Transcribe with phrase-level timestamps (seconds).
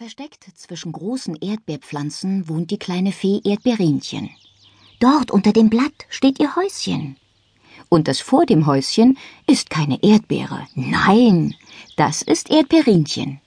[0.00, 4.30] Versteckt zwischen großen Erdbeerpflanzen wohnt die kleine Fee Erdbeerinchen.
[4.98, 7.18] Dort unter dem Blatt steht ihr Häuschen.
[7.90, 10.66] Und das vor dem Häuschen ist keine Erdbeere.
[10.74, 11.54] Nein,
[11.96, 13.42] das ist Erdbeerinchen.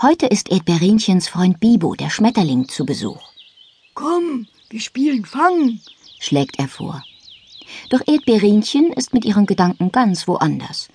[0.00, 3.20] Heute ist Erdbeerinchens Freund Bibo, der Schmetterling, zu Besuch.
[3.92, 5.82] Komm, wir spielen Fangen,
[6.18, 7.04] schlägt er vor.
[7.90, 10.88] Doch Erdbeerinchen ist mit ihren Gedanken ganz woanders.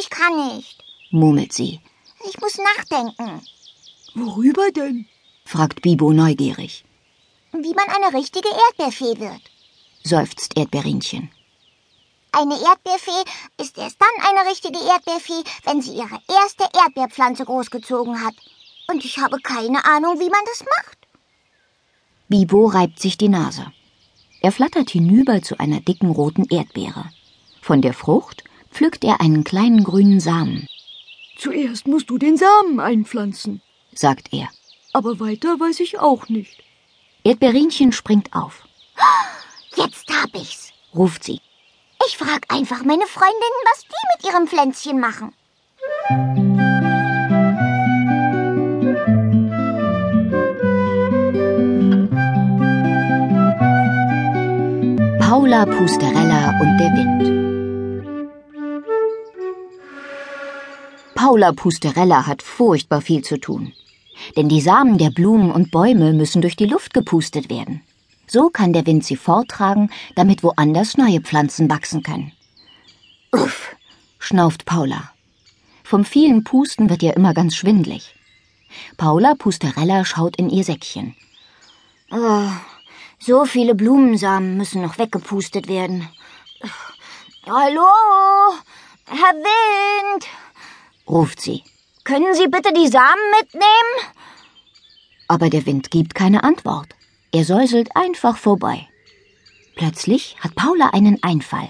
[0.00, 0.82] Ich kann nicht,
[1.12, 1.78] murmelt sie.
[2.26, 3.42] Ich muss nachdenken.
[4.14, 5.06] Worüber denn?
[5.44, 6.84] fragt Bibo neugierig.
[7.52, 9.40] Wie man eine richtige Erdbeerfee wird,
[10.04, 11.30] seufzt Erdbeerinchen.
[12.32, 13.24] Eine Erdbeerfee
[13.58, 18.34] ist erst dann eine richtige Erdbeerfee, wenn sie ihre erste Erdbeerpflanze großgezogen hat.
[18.88, 20.98] Und ich habe keine Ahnung, wie man das macht.
[22.28, 23.72] Bibo reibt sich die Nase.
[24.42, 27.10] Er flattert hinüber zu einer dicken roten Erdbeere.
[27.62, 30.66] Von der Frucht pflückt er einen kleinen grünen Samen.
[31.38, 33.62] Zuerst musst du den Samen einpflanzen,
[33.94, 34.48] sagt er.
[34.92, 36.64] Aber weiter weiß ich auch nicht.
[37.22, 38.66] Erdbeerinchen springt auf.
[39.76, 41.40] Jetzt hab ich's, ruft sie.
[42.08, 45.32] Ich frag einfach meine Freundinnen, was die mit ihrem Pflänzchen machen.
[55.20, 57.07] Paula Pusterella und der Wind.
[61.28, 63.74] Paula Pusterella hat furchtbar viel zu tun.
[64.34, 67.82] Denn die Samen der Blumen und Bäume müssen durch die Luft gepustet werden.
[68.26, 72.32] So kann der Wind sie forttragen, damit woanders neue Pflanzen wachsen können.
[73.30, 73.76] Uff,
[74.18, 75.12] schnauft Paula.
[75.84, 78.14] Vom vielen Pusten wird ihr immer ganz schwindlig.
[78.96, 81.14] Paula Pusterella schaut in ihr Säckchen.
[82.10, 82.48] Oh,
[83.18, 86.08] so viele Blumensamen müssen noch weggepustet werden.
[87.44, 87.84] Hallo,
[89.04, 90.26] Herr Wind,
[91.08, 91.62] ruft sie.
[92.04, 94.14] Können Sie bitte die Samen mitnehmen?
[95.26, 96.94] Aber der Wind gibt keine Antwort.
[97.32, 98.88] Er säuselt einfach vorbei.
[99.76, 101.68] Plötzlich hat Paula einen Einfall.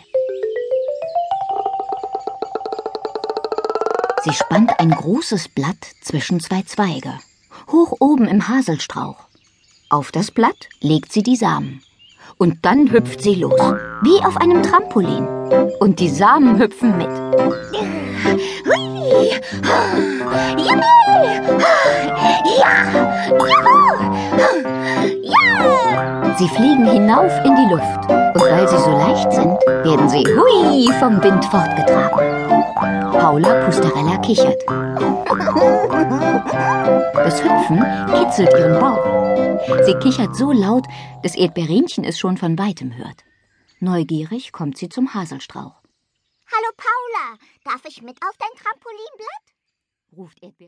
[4.25, 7.19] Sie spannt ein großes Blatt zwischen zwei Zweige,
[7.70, 9.16] hoch oben im Haselstrauch.
[9.91, 11.82] Auf das Blatt legt sie die Samen.
[12.37, 13.59] Und dann hüpft sie los,
[14.03, 15.27] wie auf einem Trampolin.
[15.81, 17.09] Und die Samen hüpfen mit.
[26.38, 28.09] Sie fliegen hinauf in die Luft.
[28.09, 32.57] Und weil sie so leicht sind, werden sie hui vom Wind fortgetragen.
[33.19, 34.62] Paula Pusterella kichert.
[37.15, 37.84] Das Hüpfen
[38.15, 39.05] kitzelt ihren Bauch.
[39.84, 40.87] Sie kichert so laut,
[41.23, 43.25] dass Erdbeerinchen es schon von weitem hört.
[43.81, 45.83] Neugierig kommt sie zum Haselstrauch.
[46.53, 49.45] Hallo Paula, darf ich mit auf dein Trampolinblatt?
[50.17, 50.67] ruft Erdbeer.